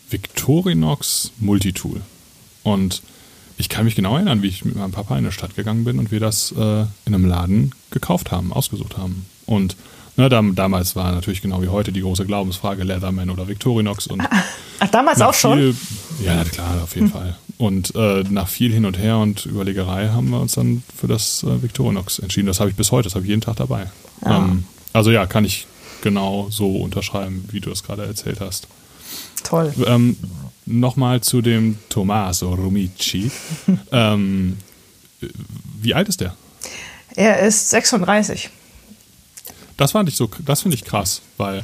[0.09, 2.01] Victorinox Multitool.
[2.62, 3.03] Und
[3.59, 5.99] ich kann mich genau erinnern, wie ich mit meinem Papa in eine Stadt gegangen bin
[5.99, 9.27] und wir das äh, in einem Laden gekauft haben, ausgesucht haben.
[9.46, 9.75] Und
[10.16, 14.07] ne, da, damals war natürlich genau wie heute die große Glaubensfrage Leatherman oder Victorinox.
[14.07, 14.22] Und
[14.79, 15.77] Ach, damals auch schon?
[16.25, 17.12] Ja, klar, auf jeden hm.
[17.12, 17.37] Fall.
[17.58, 21.42] Und äh, nach viel hin und her und Überlegerei haben wir uns dann für das
[21.42, 22.46] äh, Victorinox entschieden.
[22.46, 23.90] Das habe ich bis heute, das habe ich jeden Tag dabei.
[24.24, 24.38] Ja.
[24.38, 25.66] Ähm, also ja, kann ich
[26.02, 28.68] genau so unterschreiben, wie du es gerade erzählt hast.
[29.42, 29.72] Toll.
[29.86, 30.16] Ähm,
[30.68, 33.30] Nochmal zu dem Tommaso Rumici.
[33.92, 34.58] ähm,
[35.80, 36.34] wie alt ist der?
[37.14, 38.50] Er ist 36.
[39.76, 41.62] Das fand ich so, das finde ich krass, weil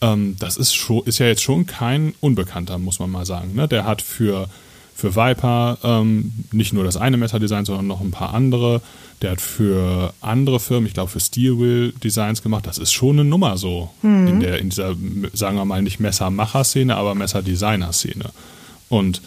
[0.00, 3.54] ähm, das ist, schon, ist ja jetzt schon kein Unbekannter, muss man mal sagen.
[3.54, 3.68] Ne?
[3.68, 4.48] Der hat für
[4.94, 8.80] für Viper ähm, nicht nur das eine Messerdesign, sondern noch ein paar andere.
[9.22, 12.66] Der hat für andere Firmen, ich glaube für Steelwill Designs gemacht.
[12.66, 14.26] Das ist schon eine Nummer so mhm.
[14.26, 14.94] in, der, in dieser,
[15.32, 18.26] sagen wir mal, nicht Messermacher-Szene, aber Messerdesigner-Szene.
[18.88, 19.20] Und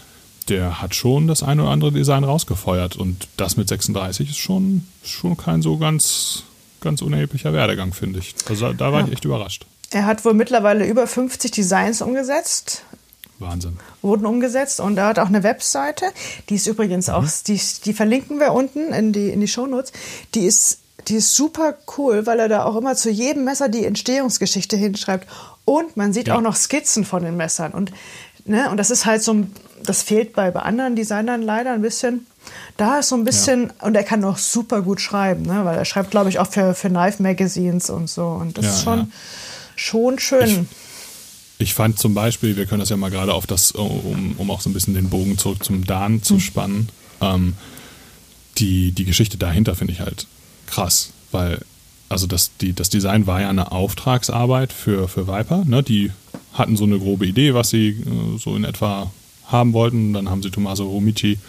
[0.49, 2.95] der hat schon das eine oder andere Design rausgefeuert.
[2.95, 6.43] Und das mit 36 ist schon, schon kein so ganz,
[6.79, 8.35] ganz unerheblicher Werdegang, finde ich.
[8.47, 9.07] Also da war ja.
[9.07, 9.65] ich echt überrascht.
[9.89, 12.83] Er hat wohl mittlerweile über 50 Designs umgesetzt.
[13.39, 13.77] Wahnsinn.
[14.01, 16.05] Wurden umgesetzt und er hat auch eine Webseite.
[16.49, 17.13] Die ist übrigens mhm.
[17.13, 19.91] auch, die, die verlinken wir unten in die, in die Shownotes.
[20.33, 23.85] Die ist, die ist super cool, weil er da auch immer zu jedem Messer die
[23.85, 25.27] Entstehungsgeschichte hinschreibt.
[25.65, 26.35] Und man sieht ja.
[26.35, 27.73] auch noch Skizzen von den Messern.
[27.73, 27.91] Und,
[28.45, 29.51] ne, und das ist halt so ein,
[29.83, 32.25] das fehlt bei, bei anderen Designern leider ein bisschen.
[32.77, 33.85] Da ist so ein bisschen, ja.
[33.85, 35.65] und er kann auch super gut schreiben, ne?
[35.65, 38.25] weil er schreibt, glaube ich, auch für, für Knife Magazines und so.
[38.25, 39.11] Und das ja, ist schon,
[39.75, 40.47] schon schön.
[40.47, 40.86] Ich,
[41.57, 44.61] ich, fand zum Beispiel, wir können das ja mal gerade auf das, um, um auch
[44.61, 46.39] so ein bisschen den Bogen zurück zum Dan zu hm.
[46.39, 46.89] spannen,
[47.21, 47.53] ähm,
[48.57, 50.27] die, die Geschichte dahinter finde ich halt
[50.67, 51.59] krass, weil
[52.09, 55.65] also das, die, das Design war ja eine Auftragsarbeit für, für Viper.
[55.65, 55.83] Ne?
[55.83, 56.11] Die
[56.53, 59.11] hatten so eine grobe Idee, was sie äh, so in etwa
[59.45, 60.13] haben wollten.
[60.13, 61.39] Dann haben sie Tommaso Romici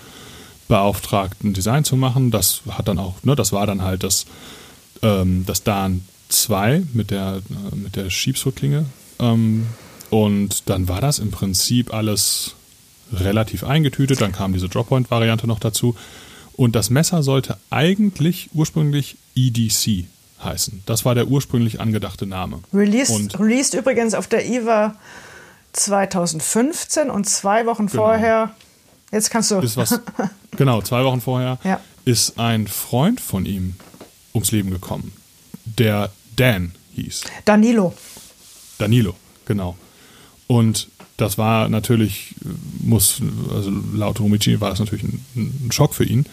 [0.67, 2.31] beauftragt, ein Design zu machen.
[2.31, 4.27] Das hat dann auch, ne, das war dann halt das,
[5.03, 8.85] ähm, das Dan 2 mit der, äh, mit der Schiebshutklinge.
[9.21, 9.67] Ähm,
[10.11, 12.55] und dann war das im Prinzip alles
[13.13, 14.21] relativ eingetütet.
[14.21, 15.95] Dann kam diese Droppoint-Variante noch dazu.
[16.55, 20.07] Und das Messer sollte eigentlich ursprünglich EDC
[20.43, 20.83] heißen.
[20.87, 22.61] Das war der ursprünglich angedachte Name.
[22.73, 24.97] Released, und released übrigens auf der IWA
[25.73, 28.03] 2015 und zwei Wochen genau.
[28.05, 28.55] vorher
[29.13, 29.59] Jetzt kannst du.
[29.61, 30.01] Ist was,
[30.57, 31.81] genau, zwei Wochen vorher ja.
[32.05, 33.75] ist ein Freund von ihm
[34.35, 35.13] ums Leben gekommen,
[35.65, 37.25] der Dan hieß.
[37.45, 37.95] Danilo.
[38.77, 39.15] Danilo,
[39.47, 39.77] genau.
[40.49, 42.35] Und das war natürlich,
[42.81, 43.21] muss,
[43.55, 46.27] also laut Romici war das natürlich ein, ein Schock für ihn.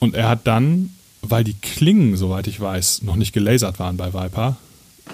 [0.00, 4.12] Und er hat dann, weil die Klingen, soweit ich weiß, noch nicht gelasert waren bei
[4.12, 4.56] Viper,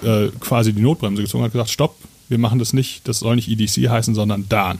[0.01, 1.95] äh, quasi die Notbremse gezogen und gesagt, stopp,
[2.29, 4.79] wir machen das nicht, das soll nicht EDC heißen, sondern Dan.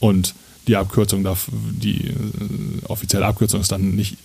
[0.00, 0.34] Und
[0.66, 2.14] die Abkürzung darf, die äh,
[2.88, 4.16] offizielle Abkürzung ist dann nicht,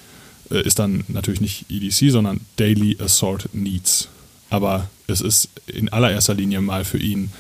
[0.50, 4.08] äh, ist dann natürlich nicht EDC, sondern Daily Assault Needs.
[4.50, 7.32] Aber es ist in allererster Linie mal für ihn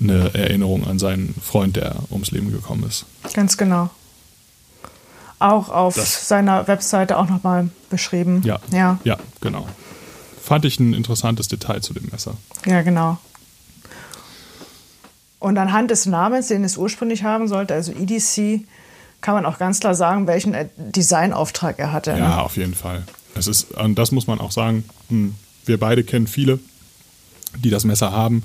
[0.00, 3.06] eine Erinnerung an seinen Freund, der ums Leben gekommen ist.
[3.34, 3.90] Ganz genau.
[5.38, 8.42] Auch auf das, seiner Webseite auch nochmal beschrieben.
[8.44, 8.98] Ja, ja.
[9.04, 9.66] Ja, genau.
[10.42, 12.34] Fand ich ein interessantes Detail zu dem Messer.
[12.66, 13.18] Ja, genau.
[15.38, 18.66] Und anhand des Namens, den es ursprünglich haben sollte, also EDC,
[19.22, 22.10] kann man auch ganz klar sagen, welchen Designauftrag er hatte.
[22.10, 22.42] Ja, ne?
[22.42, 23.04] auf jeden Fall.
[23.34, 25.34] Es ist, und das muss man auch sagen, hm,
[25.64, 26.58] wir beide kennen viele,
[27.56, 28.44] die das Messer haben.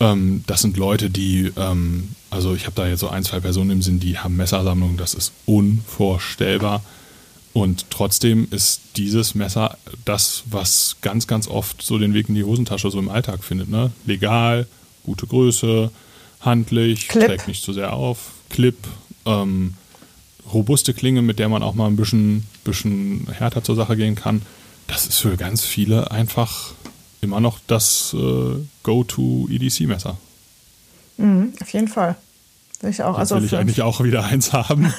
[0.00, 3.70] Ähm, das sind Leute, die, ähm, also ich habe da jetzt so ein, zwei Personen
[3.70, 6.82] im Sinn, die haben Messersammlungen, das ist unvorstellbar.
[7.52, 12.44] Und trotzdem ist dieses Messer das, was ganz, ganz oft so den Weg in die
[12.44, 13.68] Hosentasche so im Alltag findet.
[13.68, 13.90] Ne?
[14.06, 14.66] Legal,
[15.04, 15.90] gute Größe,
[16.40, 17.26] handlich, Clip.
[17.26, 18.76] trägt nicht zu sehr auf, Clip,
[19.26, 19.74] ähm,
[20.52, 24.42] robuste Klinge, mit der man auch mal ein bisschen, bisschen härter zur Sache gehen kann.
[24.86, 26.72] Das ist für ganz viele einfach
[27.20, 30.16] immer noch das äh, Go-To-EDC-Messer.
[31.16, 32.16] Mhm, auf jeden Fall.
[32.80, 33.18] Will ich auch.
[33.18, 34.92] also will ich eigentlich auch wieder eins haben.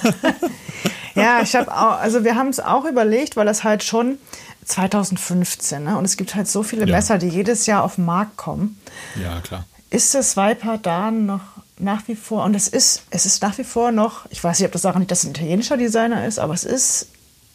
[1.16, 4.18] ja, ich habe auch, also wir haben es auch überlegt, weil das halt schon
[4.66, 5.98] 2015, ne?
[5.98, 6.96] Und es gibt halt so viele ja.
[6.96, 8.78] Messer, die jedes Jahr auf den Markt kommen.
[9.20, 11.42] Ja, klar ist das Viper da noch
[11.78, 14.68] nach wie vor, und es ist, es ist nach wie vor noch, ich weiß nicht,
[14.68, 17.08] ob das daran liegt, dass es ein italienischer Designer ist, aber es ist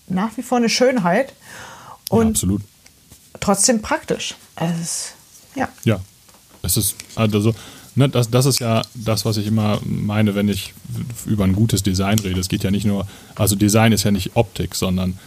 [0.09, 1.33] nach wie vor eine Schönheit
[2.09, 2.63] und ja, absolut.
[3.41, 4.35] Trotzdem praktisch.
[4.57, 5.13] Es
[5.57, 5.69] ja.
[5.85, 6.01] Ja,
[6.63, 7.55] es ist, also,
[7.95, 10.75] ne, das, das ist ja das, was ich immer meine, wenn ich
[11.25, 12.39] über ein gutes Design rede.
[12.39, 15.19] Es geht ja nicht nur, also Design ist ja nicht Optik, sondern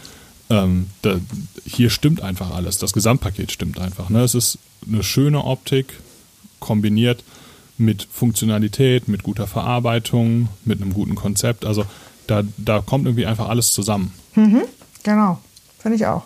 [0.48, 1.16] ähm, da,
[1.64, 2.78] hier stimmt einfach alles.
[2.78, 4.08] Das Gesamtpaket stimmt einfach.
[4.08, 4.22] Ne?
[4.22, 5.94] Es ist eine schöne Optik,
[6.60, 7.24] kombiniert
[7.76, 11.64] mit Funktionalität, mit guter Verarbeitung, mit einem guten Konzept.
[11.64, 11.84] Also
[12.26, 14.12] da, da kommt irgendwie einfach alles zusammen.
[14.34, 14.62] Mhm,
[15.02, 15.40] genau,
[15.78, 16.24] finde ich auch.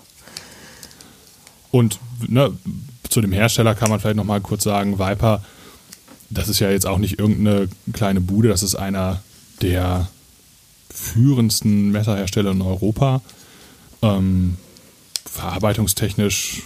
[1.75, 2.57] Und ne,
[3.09, 5.43] zu dem Hersteller kann man vielleicht noch mal kurz sagen, Viper,
[6.31, 9.25] das ist ja jetzt auch nicht irgendeine kleine Bude, das ist einer
[9.61, 10.09] der
[10.89, 13.23] führendsten Messerhersteller in Europa.
[14.03, 14.57] Ähm,
[15.27, 16.63] verarbeitungstechnisch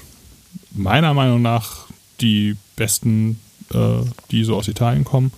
[0.73, 1.87] meiner Meinung nach
[2.21, 3.41] die besten
[3.73, 5.33] äh, die so aus Italien kommen.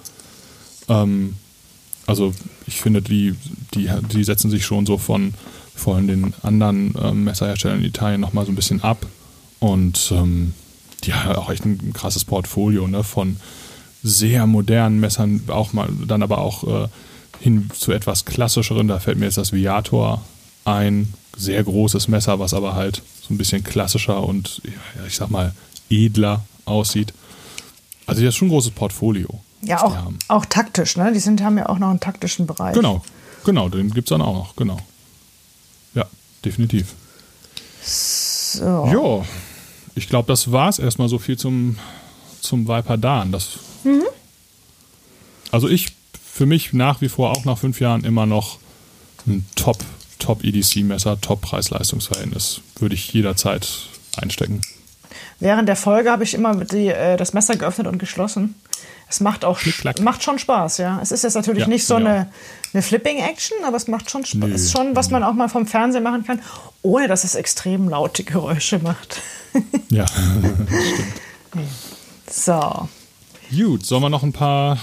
[0.88, 1.36] Ähm,
[2.08, 2.34] also
[2.66, 3.36] ich finde, die,
[3.74, 5.32] die, die setzen sich schon so von,
[5.76, 9.06] von den anderen äh, Messerherstellern in Italien nochmal so ein bisschen ab.
[9.60, 10.54] Und ähm,
[11.04, 13.36] die haben auch echt ein krasses Portfolio ne, von
[14.02, 16.88] sehr modernen Messern, auch mal dann aber auch äh,
[17.40, 18.88] hin zu etwas klassischeren.
[18.88, 20.22] Da fällt mir jetzt das Viator
[20.64, 21.14] ein.
[21.36, 25.54] Sehr großes Messer, was aber halt so ein bisschen klassischer und ja, ich sag mal
[25.88, 27.14] edler aussieht.
[28.06, 29.40] Also das ist schon ein großes Portfolio.
[29.62, 29.96] Ja, auch,
[30.28, 31.12] auch taktisch, ne?
[31.14, 32.74] Die sind, haben ja auch noch einen taktischen Bereich.
[32.74, 33.02] Genau,
[33.44, 34.78] genau, den gibt es dann auch noch, genau.
[35.94, 36.04] Ja,
[36.44, 36.94] definitiv.
[37.82, 38.64] So.
[38.92, 39.24] Ja,
[39.94, 41.78] ich glaube, das war es erstmal so viel zum,
[42.40, 43.32] zum Viper Dan.
[43.32, 44.02] Das mhm.
[45.50, 45.88] Also ich
[46.22, 48.58] für mich nach wie vor auch nach fünf Jahren immer noch
[49.26, 49.78] ein Top,
[50.18, 52.62] Top EDC-Messer, Top Preis-Leistungs-Verhältnis.
[52.78, 53.68] Würde ich jederzeit
[54.16, 54.60] einstecken.
[55.38, 58.54] Während der Folge habe ich immer die, äh, das Messer geöffnet und geschlossen.
[59.08, 59.60] Es macht auch
[60.00, 61.00] macht schon Spaß, ja.
[61.02, 62.30] Es ist jetzt natürlich ja, nicht so eine,
[62.72, 64.50] eine Flipping-Action, aber es macht schon Spaß.
[64.50, 66.40] Es ist schon, was man auch mal vom Fernsehen machen kann,
[66.82, 69.20] ohne dass es extrem laute Geräusche macht.
[69.90, 70.06] ja,
[72.30, 72.88] So.
[73.50, 74.78] Gut, sollen wir noch ein paar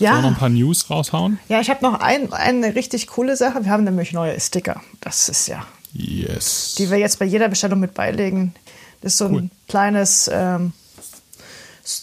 [0.00, 0.12] ja.
[0.12, 1.38] Sollen wir noch ein paar News raushauen?
[1.48, 3.64] Ja, ich habe noch ein, eine richtig coole Sache.
[3.64, 4.80] Wir haben nämlich neue Sticker.
[5.02, 5.66] Das ist ja.
[5.92, 6.74] Yes.
[6.78, 8.54] Die wir jetzt bei jeder Bestellung mit beilegen.
[9.02, 9.42] Das ist so cool.
[9.42, 10.30] ein kleines.
[10.32, 10.72] Ähm,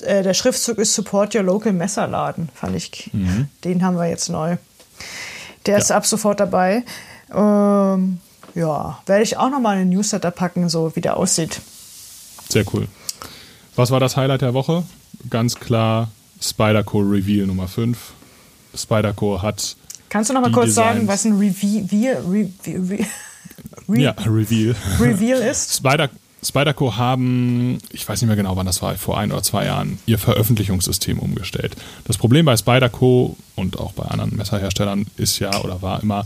[0.01, 3.09] äh, der Schriftzug ist Support Your Local Messerladen, fand ich.
[3.13, 3.49] Mhm.
[3.63, 4.57] Den haben wir jetzt neu.
[5.65, 5.79] Der ja.
[5.79, 6.83] ist ab sofort dabei.
[7.33, 8.19] Ähm,
[8.57, 11.61] ja, werde ich auch nochmal einen Newsletter packen, so wie der aussieht.
[12.49, 12.87] Sehr cool.
[13.75, 14.83] Was war das Highlight der Woche?
[15.29, 16.09] Ganz klar
[16.41, 17.97] Spyderco Reveal Nummer 5.
[18.75, 19.75] Spyderco hat.
[20.09, 23.05] Kannst du noch mal kurz Designs sagen, was ein Reveal, Re, Re,
[23.89, 24.75] Re, ja, Reveal.
[24.99, 25.75] Reveal ist?
[25.77, 26.09] Spider,
[26.43, 29.99] Spyderco haben, ich weiß nicht mehr genau, wann das war, vor ein oder zwei Jahren,
[30.05, 31.75] ihr Veröffentlichungssystem umgestellt.
[32.05, 36.25] Das Problem bei Spyderco und auch bei anderen Messerherstellern ist ja oder war immer,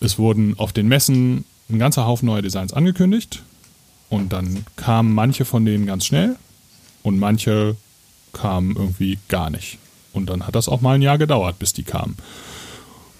[0.00, 3.42] es wurden auf den Messen ein ganzer Haufen neue Designs angekündigt
[4.08, 6.36] und dann kamen manche von denen ganz schnell
[7.02, 7.76] und manche
[8.32, 9.78] kamen irgendwie gar nicht.
[10.12, 12.16] Und dann hat das auch mal ein Jahr gedauert, bis die kamen.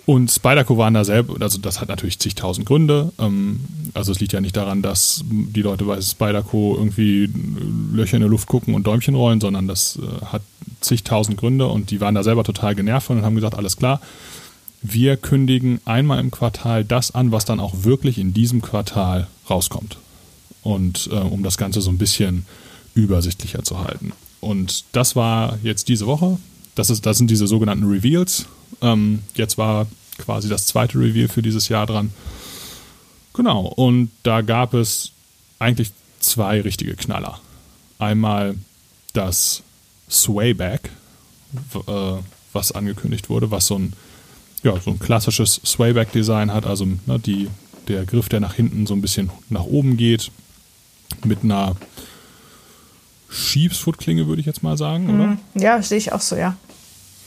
[0.06, 3.12] Und Spyderco waren da selber, also das hat natürlich zigtausend Gründe.
[3.18, 3.60] Ähm,
[3.92, 7.28] also es liegt ja nicht daran, dass die Leute bei Spyderco irgendwie
[7.92, 10.42] Löcher in der Luft gucken und Däumchen rollen, sondern das äh, hat
[10.80, 14.00] zigtausend Gründe und die waren da selber total genervt und haben gesagt, alles klar,
[14.82, 19.98] wir kündigen einmal im Quartal das an, was dann auch wirklich in diesem Quartal rauskommt.
[20.62, 22.46] Und äh, um das Ganze so ein bisschen
[22.94, 24.12] übersichtlicher zu halten.
[24.40, 26.38] Und das war jetzt diese Woche.
[26.74, 28.46] Das, ist, das sind diese sogenannten Reveals.
[28.80, 29.86] Ähm, jetzt war
[30.18, 32.12] quasi das zweite Reveal für dieses Jahr dran.
[33.34, 35.12] Genau, und da gab es
[35.58, 37.40] eigentlich zwei richtige Knaller.
[37.98, 38.56] Einmal
[39.12, 39.62] das
[40.10, 40.90] Swayback,
[41.74, 42.12] äh,
[42.52, 43.92] was angekündigt wurde, was so ein,
[44.66, 47.48] ja, so ein klassisches Swayback-Design hat, also ne, die,
[47.88, 50.31] der Griff, der nach hinten so ein bisschen nach oben geht,
[51.24, 51.76] mit einer
[53.31, 55.26] Schiebsfootklinge, würde ich jetzt mal sagen, oder?
[55.29, 55.38] Mhm.
[55.55, 56.57] Ja, sehe ich auch so, ja.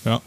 [0.04, 0.21] Ja.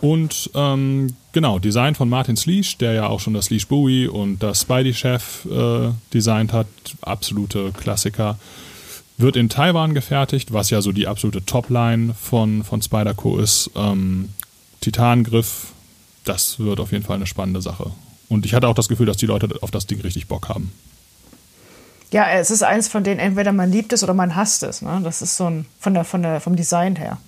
[0.00, 4.42] Und ähm, genau, Design von Martin Sleesh, der ja auch schon das Sleesh Bowie und
[4.42, 6.66] das Spidey Chef äh, designt hat.
[7.00, 8.38] Absolute Klassiker.
[9.16, 13.70] Wird in Taiwan gefertigt, was ja so die absolute Topline von, von Spyderco ist.
[13.76, 14.30] Ähm,
[14.80, 15.73] Titangriff,
[16.24, 17.90] das wird auf jeden Fall eine spannende Sache.
[18.28, 20.72] Und ich hatte auch das Gefühl, dass die Leute auf das Ding richtig Bock haben.
[22.10, 24.82] Ja, es ist eins von denen, entweder man liebt es oder man hasst es.
[24.82, 25.00] Ne?
[25.02, 27.18] Das ist so ein, von der, von der, vom Design her.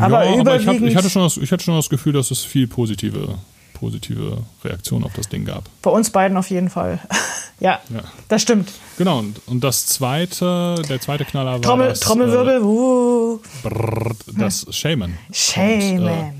[0.00, 2.30] Aber, ja, aber ich, hab, ich, hatte schon das, ich hatte schon das Gefühl, dass
[2.30, 3.38] es viel positive,
[3.74, 5.64] positive Reaktionen auf das Ding gab.
[5.82, 7.00] Bei uns beiden auf jeden Fall.
[7.60, 8.70] ja, ja, das stimmt.
[8.96, 14.66] Genau, und, und das zweite, der zweite Knaller war Trommel, das, Trommelwirbel, äh, brrr, das
[14.70, 15.18] Shaman.
[15.32, 16.00] Shaman.
[16.00, 16.32] Und, äh,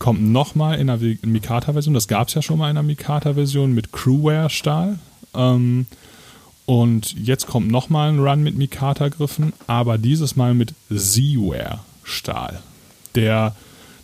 [0.00, 1.94] kommt nochmal in der Mikata-Version.
[1.94, 4.98] Das gab es ja schon mal in der Mikata-Version mit Crewware-Stahl.
[5.34, 5.86] Ähm,
[6.66, 12.60] und jetzt kommt nochmal ein Run mit Mikata-Griffen, aber dieses Mal mit Z-Ware-Stahl.
[13.14, 13.54] Der,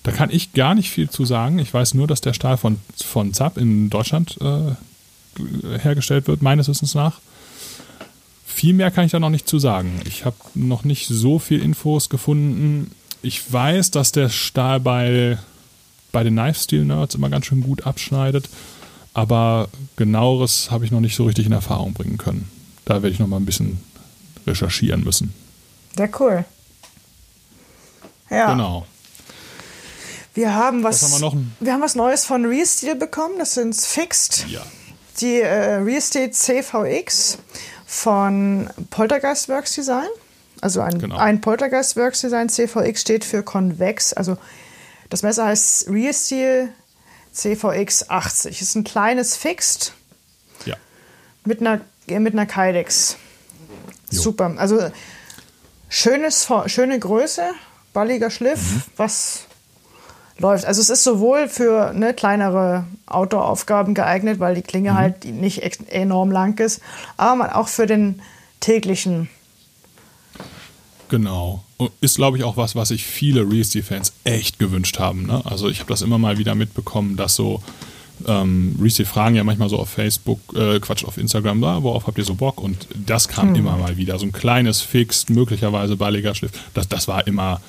[0.03, 1.59] da kann ich gar nicht viel zu sagen.
[1.59, 6.69] Ich weiß nur, dass der Stahl von, von Zap in Deutschland äh, hergestellt wird, meines
[6.69, 7.21] Wissens nach.
[8.45, 10.01] Viel mehr kann ich da noch nicht zu sagen.
[10.07, 12.91] Ich habe noch nicht so viel Infos gefunden.
[13.23, 15.39] Ich weiß, dass der Stahl bei,
[16.17, 18.49] bei den Knife Steel Nerds immer ganz schön gut abschneidet,
[19.13, 22.51] aber genaueres habe ich noch nicht so richtig in Erfahrung bringen können
[22.87, 23.79] da werde ich noch mal ein bisschen
[24.47, 25.35] recherchieren müssen.
[25.97, 26.45] Sehr cool.
[28.31, 28.53] Ja.
[28.53, 28.87] Genau.
[30.35, 33.35] Wir haben was, was haben wir, wir, haben was Neues von Resteel bekommen.
[33.39, 34.47] Das sind Fixed.
[34.49, 34.63] Ja.
[35.21, 37.39] Die äh, Resteel CVX
[37.87, 40.09] von Poltergeist Works Design.
[40.61, 41.17] Also ein, genau.
[41.17, 42.49] ein Poltergeist Works Design.
[42.49, 44.13] CVX steht für Convex.
[44.13, 44.37] Also
[45.11, 46.71] das Messer heißt Resteel
[47.33, 48.63] CVX 80.
[48.63, 49.93] Ist ein kleines Fixed.
[50.65, 50.77] Ja.
[51.45, 53.17] Mit einer mit einer Kydex.
[54.11, 54.23] Jo.
[54.23, 54.55] Super.
[54.57, 54.91] Also
[55.89, 57.43] schönes, schöne Größe,
[57.93, 58.83] balliger Schliff, mhm.
[58.97, 59.45] was
[60.39, 60.65] läuft.
[60.65, 64.97] Also es ist sowohl für ne, kleinere Outdoor-Aufgaben geeignet, weil die Klinge mhm.
[64.97, 66.81] halt nicht enorm lang ist,
[67.17, 68.23] aber auch für den
[68.61, 69.29] täglichen.
[71.09, 71.63] Genau.
[72.01, 75.27] Ist, glaube ich, auch was, was sich viele Real Fans echt gewünscht haben.
[75.27, 75.43] Ne?
[75.45, 77.63] Also ich habe das immer mal wieder mitbekommen, dass so
[78.27, 82.19] ähm, Reese fragen ja manchmal so auf Facebook, äh, Quatsch, auf Instagram, ah, worauf habt
[82.19, 82.61] ihr so Bock?
[82.61, 83.57] Und das kam Hm.
[83.57, 84.19] immer mal wieder.
[84.19, 86.53] So ein kleines Fixed, möglicherweise balliger Schliff.
[86.73, 87.61] Das, das war immer,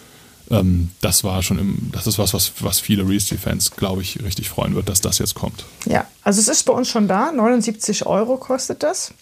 [0.50, 4.50] ähm, das war schon, im, das ist was, was, was viele Reese-Fans, glaube ich, richtig
[4.50, 5.66] freuen wird, dass das jetzt kommt.
[5.86, 7.32] Ja, also es ist bei uns schon da.
[7.34, 9.14] 79 Euro kostet das.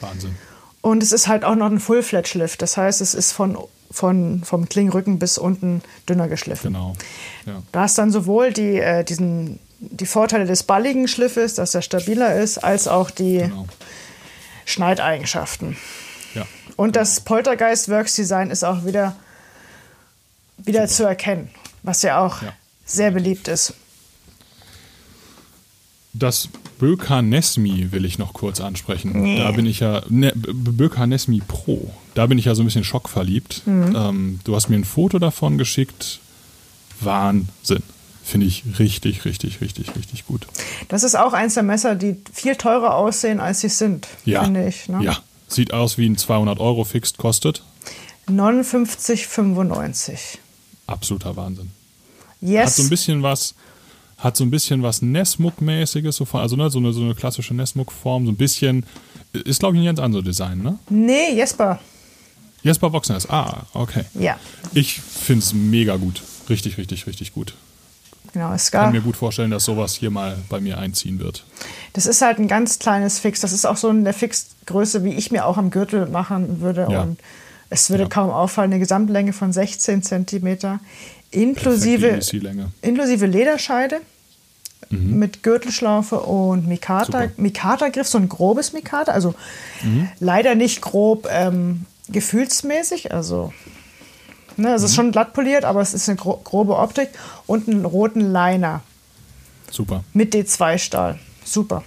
[0.00, 0.34] Wahnsinn.
[0.82, 2.56] Und es ist halt auch noch ein Full-Flat-Schliff.
[2.56, 3.56] Das heißt, es ist von,
[3.90, 6.72] von, vom Klingenrücken bis unten dünner geschliffen.
[6.72, 6.94] Genau.
[7.46, 7.62] Ja.
[7.72, 12.34] Da hast dann sowohl die, äh, diesen, die Vorteile des balligen Schliffes, dass er stabiler
[12.36, 13.66] ist, als auch die Genau.
[14.64, 15.76] Schneideigenschaften.
[16.34, 16.46] Ja.
[16.76, 19.16] Und das Poltergeist Works Design ist auch wieder,
[20.56, 21.50] wieder zu erkennen,
[21.82, 22.52] was ja auch Ja.
[22.84, 23.74] sehr beliebt ist.
[26.14, 26.48] Das
[26.78, 29.36] Böker Nesmi will ich noch kurz ansprechen.
[29.38, 32.84] Da bin ich ja, ne, Böker Nesmi Pro, da bin ich ja so ein bisschen
[32.84, 33.62] schockverliebt.
[33.66, 36.20] Ähm, du hast mir ein Foto davon geschickt.
[37.00, 37.82] Wahnsinn.
[38.24, 40.46] Finde ich richtig, richtig, richtig, richtig gut.
[40.88, 44.44] Das ist auch eins der Messer, die viel teurer aussehen, als sie sind, Ja.
[44.44, 44.88] finde ich.
[44.88, 45.02] Ne?
[45.02, 45.18] Ja.
[45.48, 47.64] Sieht aus wie ein 200 Euro Fixed kostet.
[48.28, 50.38] 59,95.
[50.86, 51.70] Absoluter Wahnsinn.
[52.40, 52.66] Yes.
[52.66, 53.54] Hat so ein bisschen was,
[54.22, 58.26] hat so ein bisschen was Nesmuk-mäßiges, so, also ne, so, eine, so eine klassische Nesmuk-Form,
[58.26, 58.86] so ein bisschen,
[59.32, 60.78] ist glaube ich ein ganz anderes Design, ne?
[60.88, 61.80] nee, Jesper.
[62.62, 64.04] Jesper Voxners, ah, okay.
[64.14, 64.38] Ja,
[64.72, 66.22] Ich finde es mega gut.
[66.48, 67.54] Richtig, richtig, richtig gut.
[68.32, 68.52] genau.
[68.52, 71.44] Es Ich kann gab, mir gut vorstellen, dass sowas hier mal bei mir einziehen wird.
[71.94, 73.40] das ist halt ein ganz kleines Fix.
[73.40, 76.86] Das ist auch so eine Fixgröße, wie ich mir auch am Gürtel machen würde.
[76.88, 77.02] Ja.
[77.02, 77.18] Und
[77.70, 78.08] es würde Ja.
[78.08, 78.70] kaum auffallen.
[78.70, 80.78] Eine Gesamtlänge von 16 Zentimeter.
[81.32, 82.20] Inklusive,
[82.82, 84.00] inklusive Lederscheide.
[84.90, 87.28] Mit Gürtelschlaufe und Mikata, Super.
[87.36, 89.34] Mikata-Griff, so ein grobes Mikata, also
[90.20, 93.52] leider nicht grob ähm, gefühlsmäßig, also
[94.58, 97.08] ne, es ist schon glatt poliert, aber es ist eine gro grobe Optik
[97.46, 98.82] und einen roten Liner
[99.70, 100.04] Super.
[100.12, 101.18] mit D2-Stahl.
[101.44, 101.84] Super.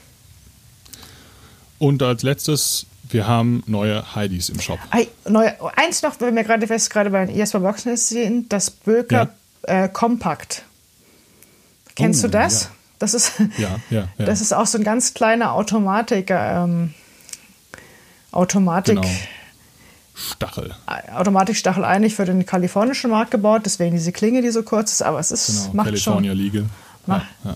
[1.77, 4.79] Und als letztes, wir haben neue Heidis im Shop.
[4.89, 9.29] Ei, neu, eins noch, wenn wir gerade fest gerade bei Jesper Boxen sehen, das Böker
[9.63, 10.63] äh, Compact.
[11.95, 12.63] Kennst Oh, du das?
[12.63, 12.69] ja.
[13.05, 14.25] Das ist, Ja, ja, ja.
[14.25, 16.93] das ist auch so ein ganz kleiner Automatik, ähm,
[18.31, 19.07] Automatik, Genau.
[20.15, 20.73] Stachel.
[21.13, 25.19] Automatikstachel eigentlich für den kalifornischen Markt gebaut, deswegen diese Klinge, die so kurz ist, aber
[25.19, 26.39] es ist, Genau, macht California schon.
[26.41, 26.61] Legal.
[26.63, 26.67] Ja,
[27.05, 27.55] Mach- ja.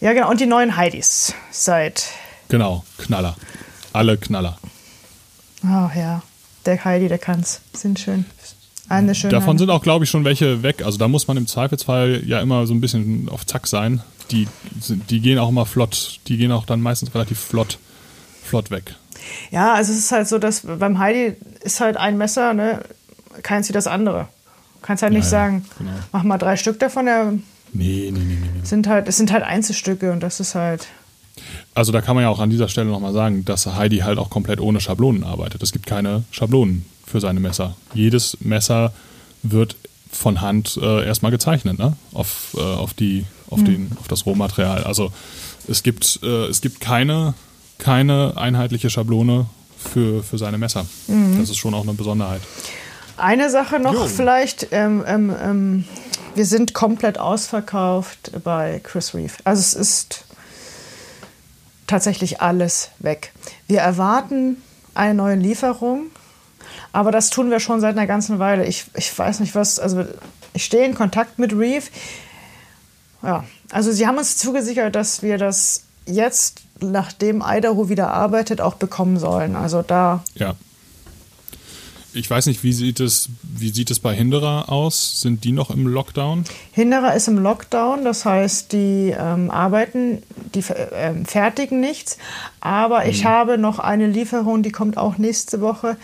[0.00, 0.30] Ja, genau.
[0.30, 2.04] Und die neuen Heidis seit,
[2.48, 3.36] Genau, Knaller.
[3.92, 4.58] Alle Knaller.
[5.64, 6.22] oh ja,
[6.66, 7.60] der Heidi, der kann's.
[7.72, 8.24] Sind schön.
[8.88, 9.30] Eine schöne.
[9.30, 10.82] Davon sind auch, glaube ich, schon welche weg.
[10.84, 14.02] Also da muss man im Zweifelsfall ja immer so ein bisschen auf Zack sein.
[14.30, 14.46] Die,
[15.10, 16.20] die gehen auch immer flott.
[16.28, 17.78] Die gehen auch dann meistens relativ flott,
[18.42, 18.94] flott weg.
[19.50, 22.82] Ja, also es ist halt so, dass beim Heidi ist halt ein Messer, ne,
[23.42, 24.28] keins wie das andere.
[24.74, 25.92] Du kannst halt nicht ja, sagen, genau.
[26.12, 27.32] mach mal drei Stück davon, ja,
[27.74, 28.64] Nee, nee, nee, nee, nee.
[28.64, 30.86] sind halt, es sind halt Einzelstücke und das ist halt.
[31.74, 34.30] Also da kann man ja auch an dieser Stelle nochmal sagen, dass Heidi halt auch
[34.30, 35.60] komplett ohne Schablonen arbeitet.
[35.60, 37.76] Es gibt keine Schablonen für seine Messer.
[37.94, 38.92] Jedes Messer
[39.44, 39.76] wird
[40.10, 41.96] von Hand äh, erstmal gezeichnet, ne?
[42.12, 44.82] Auf, äh, auf, die, auf, den, auf das Rohmaterial.
[44.82, 45.12] Also
[45.68, 47.34] es gibt, äh, es gibt keine,
[47.78, 49.46] keine einheitliche Schablone
[49.78, 50.86] für, für seine Messer.
[51.38, 52.40] Das ist schon auch eine Besonderheit.
[53.16, 54.06] Eine Sache noch Jo.
[54.08, 55.84] vielleicht, ähm, ähm, ähm,
[56.34, 59.34] wir sind komplett ausverkauft bei Chris Reeve.
[59.44, 60.24] Also es ist
[61.86, 63.32] tatsächlich alles weg.
[63.68, 64.56] Wir erwarten
[64.94, 66.06] eine neue Lieferung,
[66.92, 68.66] aber das tun wir schon seit einer ganzen Weile.
[68.66, 70.04] Ich, ich weiß nicht was, also
[70.52, 71.86] ich stehe in Kontakt mit Reeve.
[73.22, 78.74] Ja, also sie haben uns zugesichert, dass wir das jetzt, nachdem Idaho wieder arbeitet, auch
[78.74, 79.56] bekommen sollen.
[79.56, 80.54] Also da Ja.
[82.16, 85.20] Ich weiß nicht, wie sieht es, wie sieht es bei Hinderer aus?
[85.20, 86.44] Sind die noch im Lockdown?
[86.70, 90.22] Hinderer ist im Lockdown, das heißt, die ähm, arbeiten,
[90.54, 92.16] die ähm, fertigen nichts.
[92.60, 93.10] Aber Mhm.
[93.10, 95.96] ich habe noch eine Lieferung, die kommt auch nächste Woche,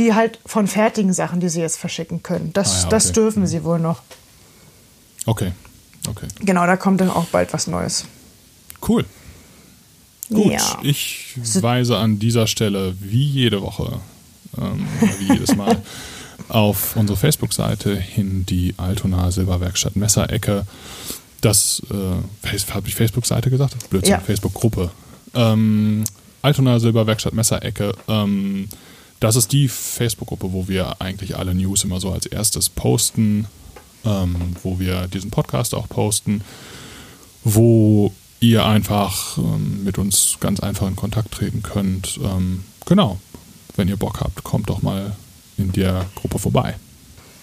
[0.00, 2.50] die halt von fertigen Sachen, die sie jetzt verschicken können.
[2.52, 3.14] Das, Ah ja, das okay.
[3.14, 4.02] dürfen sie wohl noch.
[5.26, 5.52] Okay.
[6.08, 6.26] Okay.
[6.40, 8.06] Genau, da kommt dann auch bald was Neues.
[8.86, 9.04] Cool.
[10.30, 10.78] Gut, Ja.
[10.82, 14.00] ich weise an dieser Stelle wie jede Woche,
[14.58, 14.86] ähm,
[15.18, 15.82] wie jedes Mal,
[16.48, 20.66] auf unsere Facebook-Seite hin, die Altona Silberwerkstatt Messerecke.
[21.42, 23.88] Das, äh, habe ich Facebook-Seite gesagt?
[23.90, 24.20] Blödsinn, Ja.
[24.20, 24.90] Facebook-Gruppe.
[25.34, 26.04] Ähm,
[26.42, 27.92] Altona Silberwerkstatt Messerecke.
[28.08, 28.68] Ähm,
[29.20, 33.46] das ist die Facebook-Gruppe, wo wir eigentlich alle News immer so als erstes posten,
[34.04, 36.42] ähm, wo wir diesen Podcast auch posten
[37.44, 42.18] wo ihr einfach ähm, mit uns ganz einfach in Kontakt treten könnt.
[42.22, 43.18] Ähm, genau,
[43.76, 45.16] wenn ihr Bock habt, kommt doch mal
[45.56, 46.76] in der Gruppe vorbei.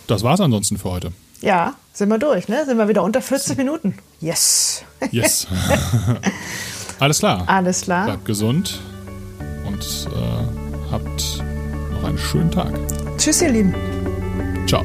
[0.07, 1.11] Das war's ansonsten für heute.
[1.41, 2.65] Ja, sind wir durch, ne?
[2.65, 3.95] Sind wir wieder unter 40 Minuten.
[4.19, 4.84] Yes.
[5.11, 5.45] Yes.
[6.99, 7.43] Alles klar.
[7.47, 8.05] Alles klar.
[8.05, 8.80] Bleibt gesund
[9.67, 11.43] und äh, habt
[11.97, 12.73] noch einen schönen Tag.
[13.17, 13.73] Tschüss, ihr Lieben.
[14.67, 14.83] Ciao.